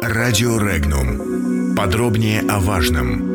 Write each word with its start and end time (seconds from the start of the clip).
Радио 0.00 0.58
Регнум. 0.58 1.74
Подробнее 1.76 2.40
о 2.48 2.60
важном. 2.60 3.32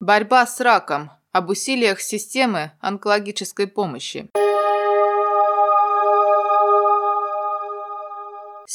Борьба 0.00 0.46
с 0.46 0.60
раком. 0.60 1.10
Об 1.32 1.50
усилиях 1.50 2.00
системы 2.00 2.72
онкологической 2.80 3.66
помощи. 3.66 4.28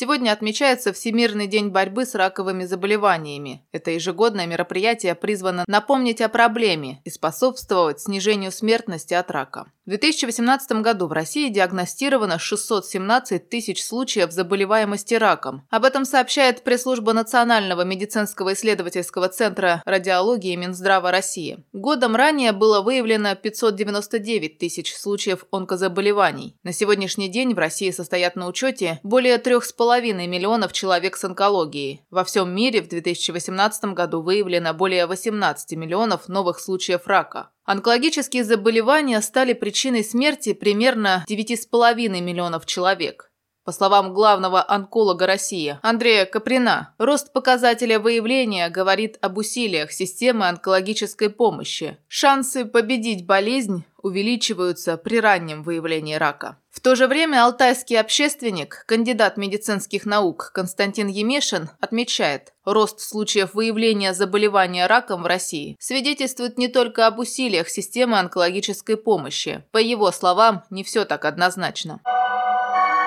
Сегодня 0.01 0.31
отмечается 0.31 0.93
Всемирный 0.93 1.45
день 1.45 1.71
борьбы 1.71 2.05
с 2.05 2.15
раковыми 2.15 2.63
заболеваниями. 2.63 3.67
Это 3.73 3.91
ежегодное 3.91 4.45
мероприятие 4.45 5.13
призвано 5.13 5.65
напомнить 5.67 6.21
о 6.21 6.29
проблеме 6.29 7.01
и 7.03 7.09
способствовать 7.09 7.99
снижению 7.99 8.53
смертности 8.53 9.13
от 9.13 9.29
рака. 9.29 9.69
В 9.85 9.89
2018 9.89 10.83
году 10.83 11.07
в 11.07 11.11
России 11.11 11.49
диагностировано 11.49 12.39
617 12.39 13.49
тысяч 13.49 13.83
случаев 13.83 14.31
заболеваемости 14.31 15.15
раком. 15.15 15.67
Об 15.69 15.83
этом 15.83 16.05
сообщает 16.05 16.63
пресс-служба 16.63 17.11
Национального 17.11 17.81
медицинского 17.81 18.53
исследовательского 18.53 19.27
центра 19.29 19.81
радиологии 19.85 20.55
Минздрава 20.55 21.11
России. 21.11 21.65
Годом 21.73 22.15
ранее 22.15 22.51
было 22.51 22.81
выявлено 22.81 23.35
599 23.35 24.59
тысяч 24.59 24.95
случаев 24.95 25.43
онкозаболеваний. 25.51 26.55
На 26.63 26.71
сегодняшний 26.71 27.27
день 27.27 27.53
в 27.55 27.57
России 27.57 27.89
состоят 27.89 28.35
на 28.35 28.47
учете 28.47 28.99
более 29.01 29.37
3,5 29.37 29.88
миллионов 30.27 30.73
человек 30.73 31.17
с 31.17 31.23
онкологией. 31.23 32.03
Во 32.09 32.23
всем 32.23 32.53
мире 32.53 32.81
в 32.81 32.87
2018 32.87 33.93
году 33.93 34.21
выявлено 34.21 34.73
более 34.73 35.05
18 35.05 35.71
миллионов 35.77 36.27
новых 36.27 36.59
случаев 36.59 37.07
рака. 37.07 37.49
Онкологические 37.65 38.43
заболевания 38.43 39.21
стали 39.21 39.53
причиной 39.53 40.03
смерти 40.03 40.53
примерно 40.53 41.25
9,5 41.27 42.21
миллионов 42.21 42.65
человек. 42.65 43.28
По 43.69 43.73
словам 43.73 44.15
главного 44.15 44.65
онколога 44.67 45.27
России 45.27 45.77
Андрея 45.83 46.25
Каприна, 46.25 46.95
рост 46.97 47.31
показателя 47.31 47.99
выявления 47.99 48.67
говорит 48.69 49.19
об 49.21 49.37
усилиях 49.37 49.91
системы 49.91 50.47
онкологической 50.47 51.29
помощи. 51.29 51.99
Шансы 52.07 52.65
победить 52.65 53.27
болезнь 53.27 53.85
увеличиваются 54.01 54.97
при 54.97 55.19
раннем 55.19 55.61
выявлении 55.61 56.15
рака. 56.15 56.57
В 56.71 56.79
то 56.79 56.95
же 56.95 57.05
время 57.05 57.45
алтайский 57.45 57.99
общественник, 57.99 58.85
кандидат 58.87 59.37
медицинских 59.37 60.07
наук 60.07 60.49
Константин 60.51 61.07
Емешин 61.07 61.69
отмечает, 61.79 62.53
рост 62.65 63.01
случаев 63.01 63.53
выявления 63.53 64.15
заболевания 64.15 64.87
раком 64.87 65.21
в 65.21 65.27
России 65.27 65.77
свидетельствует 65.79 66.57
не 66.57 66.69
только 66.69 67.05
об 67.05 67.19
усилиях 67.19 67.69
системы 67.69 68.17
онкологической 68.17 68.97
помощи. 68.97 69.63
По 69.71 69.77
его 69.77 70.11
словам, 70.11 70.63
не 70.71 70.83
все 70.83 71.05
так 71.05 71.23
однозначно. 71.25 72.01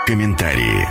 Комментарии. 0.05 0.83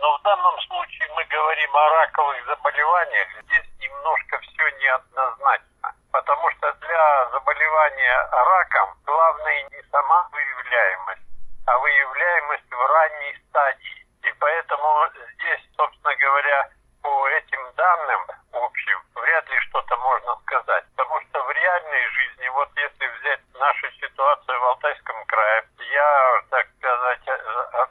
Но 0.00 0.18
в 0.18 0.22
данном 0.22 0.58
случае 0.62 1.06
мы 1.14 1.22
говорим 1.26 1.76
о 1.76 1.88
раковых 1.90 2.46
заболеваниях. 2.46 3.28
Здесь 3.44 3.68
немножко 3.78 4.38
все 4.40 4.70
неоднозначно. 4.80 5.92
Потому 6.12 6.50
что 6.52 6.72
для 6.80 7.28
заболевания 7.30 8.28
раком 8.32 8.96
главное 9.04 9.68
не 9.70 9.82
сама 9.90 10.28
выявляемость, 10.32 11.28
а 11.66 11.78
выявляемость 11.78 12.70
в 12.72 12.86
ранней 12.86 13.36
стадии. 13.48 14.06
И 14.22 14.32
поэтому 14.40 14.88
здесь, 15.34 15.60
собственно 15.76 16.16
говоря, 16.16 16.70
по 17.02 17.28
этим 17.28 17.60
данным 17.76 18.20
общим 18.52 18.98
вряд 19.14 19.48
ли 19.50 19.58
что-то 19.68 19.96
можно 19.98 20.36
сказать. 20.46 20.84
Потому 20.96 21.20
что 21.20 21.42
в 21.42 21.50
реальной 21.50 22.06
жизни, 22.08 22.48
вот 22.48 22.70
если 22.76 23.06
взять 23.18 23.40
нашу 23.54 23.90
ситуацию 24.00 24.58
в 24.58 24.64
Алтайском 24.64 25.24
крае, 25.26 25.64
я, 25.78 26.42
так 26.50 26.66
сказать, 26.78 27.20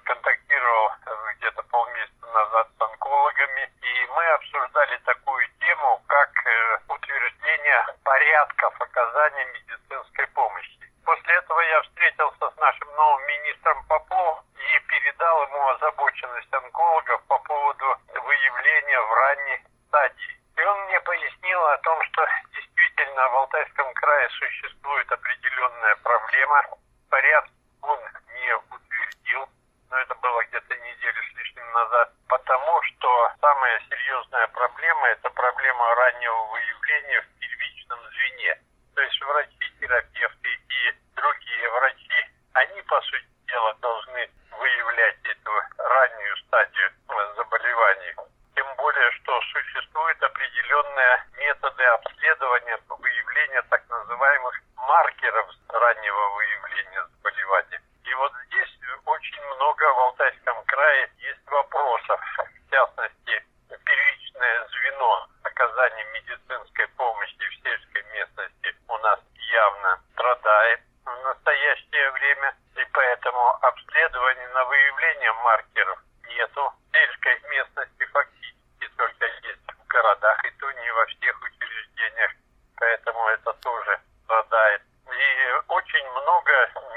контактировал 0.04 0.92
где-то 1.38 1.62
полмесяца 1.64 2.26
назад 2.34 2.68
с 2.78 2.82
онкологами, 2.82 3.70
и 3.82 4.08
мы 4.16 4.26
обсуждали 4.34 4.98
такую 5.06 5.48
тему, 5.60 6.02
как 6.08 6.32
э, 6.46 6.80
утверждение 6.88 7.86
порядков 8.04 8.74
оказания 8.80 9.46
медицинской 9.46 10.28
помощи. 10.28 10.80
После 11.06 11.34
этого 11.36 11.60
я 11.62 11.82
встретился 11.82 12.50
с 12.50 12.51
нашим 12.62 12.96
новым 12.96 13.26
министром 13.26 13.84
Поповым 13.88 14.38
и 14.56 14.80
передал 14.88 15.44
ему 15.48 15.68
озабоченность 15.70 16.54
онкологов 16.54 17.22
по 17.28 17.40
поводу 17.40 17.86
выявления 18.14 19.02
в 19.02 19.14
ранней 19.14 19.60
стадии. 19.88 20.38
И 20.58 20.62
он 20.62 20.80
мне 20.86 21.00
пояснил 21.02 21.66
о 21.66 21.78
том, 21.80 22.04
что 22.04 22.26
действительно 22.54 23.28
в 23.30 23.36
Алтайском 23.36 23.94
крае 23.96 24.30
существует 24.30 25.12
определенная 25.12 25.96
проблема. 26.04 26.64
Порядок 27.10 27.52
он 27.82 28.00
не 28.36 28.56
утвердил, 28.56 29.50
но 29.90 29.98
это 29.98 30.14
было 30.16 30.44
где-то 30.46 30.76
неделю 30.78 31.24
с 31.24 31.38
лишним 31.38 31.72
назад, 31.72 32.14
потому 32.30 32.82
что 32.84 33.34
самая 33.42 33.82
серьезная 33.90 34.48
проблема– 34.50 35.08
это 35.10 35.30
проблема 35.32 35.96
раннего 35.96 36.44
выявления 36.52 37.22
в 37.22 37.40
первичном 37.40 38.00
звене. 38.12 38.62
То 38.94 39.02
есть 39.02 39.22
врачи, 39.22 39.74
терапевты 39.80 40.50
и 40.54 40.94
другие 41.16 41.70
врачи, 41.72 42.30
они, 42.54 42.81
по 42.92 43.02
сути 43.04 43.26
дела, 43.48 43.74
должны 43.82 44.30
выявлять 44.60 45.16
эту 45.24 45.52
раннюю 45.78 46.36
стадию 46.44 46.92
заболеваний. 47.38 48.16
Тем 48.54 48.68
более, 48.76 49.12
что 49.12 49.40
существуют 49.54 50.22
определенные 50.22 51.24
методы 51.38 51.84
обследования 51.86 52.78
выявления 52.90 53.62
так 53.70 53.82
называемых 53.90 54.60
маркеров 54.76 55.48
раннего 55.70 56.30
выявления 56.36 57.08
заболевания. 57.16 57.82
И 58.04 58.14
вот 58.16 58.34
здесь 58.48 58.80
очень 59.06 59.42
много 59.56 59.84
в 59.94 60.00
Алтайском 60.00 60.62
крае 60.66 61.10
есть 61.20 61.48
вопросов, 61.50 62.20
в 62.68 62.72
частности, 62.72 63.42
первичное 63.86 64.68
звено 64.68 65.28
оказания 65.44 66.04
медицинской 66.12 66.88
помощи 66.98 67.40
в 67.40 67.64
сельской 67.64 68.04
местности 68.12 68.76
у 68.90 68.98
нас 68.98 69.20
явно 69.50 70.02
страдает 70.12 70.82
в 71.06 71.24
настоящее 71.24 72.12
время, 72.12 72.56
и 72.76 72.86
поэтому 72.94 73.50
обследование 73.62 74.48
на 74.50 74.66
выявление 74.66 75.34
маркеров 75.34 76.00
нету. 76.28 76.74
В 76.92 76.96
сельской 76.96 77.40
местности 77.50 78.06
фактически 78.06 78.88
только 78.98 79.26
есть 79.26 79.62
в 79.68 79.88
городах, 79.88 80.46
и 80.46 80.52
то 80.52 80.72
не 80.72 80.92
во 80.94 81.06
всех 81.08 81.42
учреждениях, 81.42 82.32
поэтому 82.78 83.28
это 83.30 83.54
тоже 83.54 84.00
страдает. 84.24 84.82
И 85.08 85.54
очень 85.68 86.08
много 86.12 86.52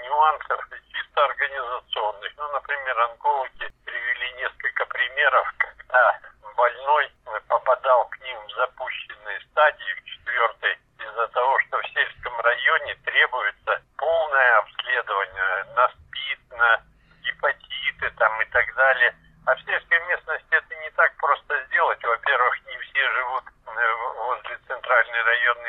нюансов 0.04 0.68
чисто 0.92 1.24
организационных. 2.04 2.32
Ну, 2.36 2.48
например, 2.52 2.98
онкологи 3.00 3.70
привели 3.84 4.32
несколько 4.34 4.86
примеров, 4.86 5.54
когда 5.58 6.20
больной 6.56 7.10
попадал 7.48 8.06
к 8.06 8.18
ним 8.20 8.38
в 8.46 8.50
запущенные 8.52 9.40
стадии, 9.50 9.94
в 9.94 10.04
четвертой, 10.04 10.78
из-за 10.98 11.28
того, 11.28 11.58
что 11.60 11.78
в 11.78 11.86
сельском 11.88 12.40
районе 12.40 12.94
требуется 13.04 13.82
полное 13.96 14.58
обследование 14.58 15.64
на 15.74 15.88
СПИД, 15.88 16.58
на 16.58 16.82
гепатиты 17.22 18.10
там 18.18 18.40
и 18.42 18.44
так 18.46 18.74
далее. 18.74 19.14
А 19.46 19.54
в 19.54 19.60
сельской 19.62 20.00
местности 20.06 20.48
это 20.50 20.74
не 20.76 20.90
так 20.90 21.14
просто 21.16 21.64
сделать. 21.66 22.02
Во-первых, 22.02 22.66
не 22.66 22.78
все 22.78 23.10
живут 23.12 23.44
э, 23.66 23.94
возле 24.16 24.58
центральной 24.66 25.22
районной 25.22 25.63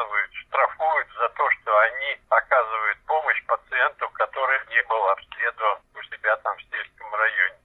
наказывают, 0.00 0.30
штрафуют 0.32 1.08
за 1.18 1.28
то, 1.30 1.44
что 1.60 1.78
они 1.78 2.18
оказывают 2.28 2.98
помощь 3.06 3.42
пациенту, 3.46 4.08
который 4.14 4.58
не 4.70 4.82
был 4.88 5.04
обследован 5.10 5.78
у 5.94 6.02
себя 6.02 6.36
там 6.36 6.56
в 6.56 6.62
сельском 6.70 7.14
районе. 7.14 7.56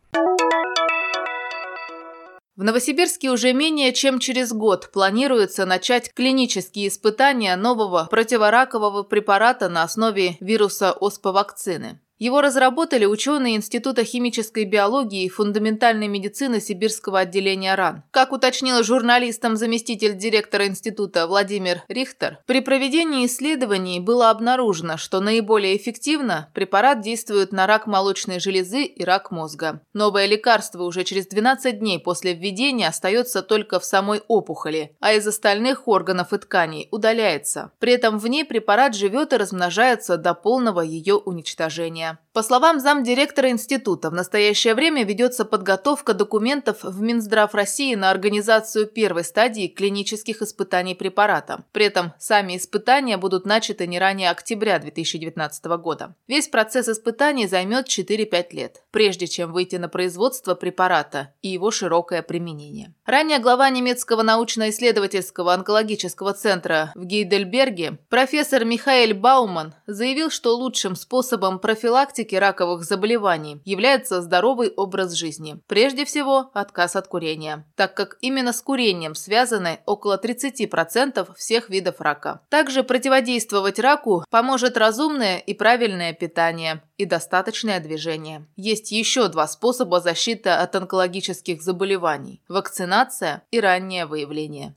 В 2.56 2.63
Новосибирске 2.63 3.29
уже 3.31 3.51
менее 3.51 3.91
чем 3.91 4.19
через 4.19 4.53
год 4.53 4.91
планируется 4.94 5.66
начать 5.66 6.13
клинические 6.13 6.87
испытания 6.87 7.55
нового 7.58 8.08
противоракового 8.09 9.03
препарата 9.03 9.67
на 9.67 9.84
основе 9.84 10.38
вируса 10.40 10.93
оспа-вакцины. 10.93 11.99
Его 12.17 12.40
разработали 12.40 13.06
ученые 13.06 13.58
Института 13.58 14.06
химической 14.06 14.64
биологии 14.64 15.26
и 15.26 15.29
фундаментальной 15.29 16.08
медицины 16.08 16.62
Сибирского 16.62 17.20
отделения 17.20 17.76
РАН. 17.76 18.03
Как 18.12 18.32
уточнил 18.32 18.82
журналистам 18.84 19.58
заместитель 19.58 20.16
директора 20.16 20.67
института 20.67 21.28
Владимир 21.28 21.84
Рихтер, 21.90 22.40
при 22.46 22.62
проведении 22.62 23.26
исследований 23.26 24.00
было 24.00 24.29
обнаружено, 24.29 24.96
что 24.96 25.20
наиболее 25.20 25.76
эффективно 25.76 26.50
препарат 26.53 27.02
действует 27.02 27.52
на 27.52 27.67
рак 27.67 27.85
молочной 27.85 28.40
железы 28.40 28.84
и 28.84 29.03
рак 29.03 29.32
мозга. 29.32 29.82
Новое 29.94 30.26
лекарство 30.26 30.84
уже 30.84 31.03
через 31.03 31.28
12 31.28 31.79
дней 31.79 32.00
после 32.00 32.34
введения 32.34 32.88
остается 32.88 33.41
только 33.41 33.82
в 33.82 33.85
самой 33.85 34.22
опухоли, 34.29 34.96
а 35.02 35.12
из 35.12 35.28
остальных 35.28 35.90
органов 35.90 36.32
и 36.32 36.38
тканей 36.38 36.88
удаляется. 36.91 37.72
При 37.79 37.91
этом 37.91 38.20
в 38.20 38.28
ней 38.28 38.46
препарат 38.46 38.96
живет 38.96 39.34
и 39.34 39.38
размножается 39.38 40.16
до 40.16 40.34
полного 40.34 40.79
ее 40.79 41.16
уничтожения. 41.16 42.04
Лечения. 42.05 42.19
По 42.35 42.43
словам 42.43 42.81
замдиректора 42.81 43.49
института, 43.49 44.09
в 44.09 44.13
настоящее 44.13 44.75
время 44.75 45.05
ведется 45.05 45.46
подготовка 45.46 46.13
документов 46.13 46.84
в 46.84 47.02
Минздрав 47.02 47.55
России 47.55 47.96
на 47.96 48.11
организацию 48.11 48.87
первой 48.87 49.23
стадии 49.23 49.69
клинических 49.69 50.41
испытаний 50.41 50.96
препарата. 50.96 51.63
При 51.72 51.85
этом 51.85 52.11
сами 52.19 52.57
испытания 52.57 53.16
будут 53.16 53.46
начаты 53.46 53.87
не 53.87 53.99
ранее 53.99 54.31
октября 54.31 54.79
2019 54.79 55.66
года. 55.78 56.13
Весь 56.28 56.49
процесс 56.49 56.90
испытаний 56.90 57.47
займет 57.47 57.87
4-5 57.87 58.47
лет, 58.52 58.84
прежде 58.91 59.28
чем 59.28 59.53
выйти 59.53 59.78
на 59.78 59.87
производство 59.87 60.55
препарата 60.55 61.34
и 61.41 61.47
его 61.47 61.72
широкое 61.72 62.22
применение. 62.22 62.93
Ранее 63.05 63.40
глава 63.40 63.69
немецкого 63.69 64.23
научно-исследовательского 64.23 65.53
онкологического 65.53 66.34
центра 66.34 66.91
в 66.96 67.05
Гейдельберге 67.05 67.97
профессор 68.09 68.66
Михаэль 68.66 69.13
Бауман 69.13 69.73
заявил, 69.87 70.29
что 70.29 70.53
лучшим 70.57 70.97
способом 70.97 71.59
профилактики 71.95 72.35
раковых 72.35 72.83
заболеваний 72.83 73.61
является 73.63 74.21
здоровый 74.21 74.69
образ 74.69 75.13
жизни. 75.13 75.61
Прежде 75.65 76.03
всего, 76.03 76.51
отказ 76.53 76.97
от 76.97 77.07
курения, 77.07 77.65
так 77.77 77.93
как 77.93 78.17
именно 78.19 78.51
с 78.51 78.61
курением 78.61 79.15
связаны 79.15 79.79
около 79.85 80.19
30% 80.21 81.33
всех 81.37 81.69
видов 81.69 82.01
рака. 82.01 82.41
Также 82.49 82.83
противодействовать 82.83 83.79
раку 83.79 84.25
поможет 84.29 84.75
разумное 84.75 85.37
и 85.37 85.53
правильное 85.53 86.11
питание 86.11 86.81
и 86.97 87.05
достаточное 87.05 87.79
движение. 87.79 88.45
Есть 88.57 88.91
еще 88.91 89.29
два 89.29 89.47
способа 89.47 90.01
защиты 90.01 90.49
от 90.49 90.75
онкологических 90.75 91.61
заболеваний– 91.61 92.41
вакцинация 92.49 93.41
и 93.51 93.61
раннее 93.61 94.05
выявление. 94.05 94.75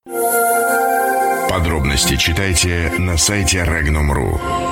Подробности 1.51 2.17
читайте 2.17 2.93
на 2.99 3.17
сайте 3.17 3.65
Regnum.ru. 3.65 4.68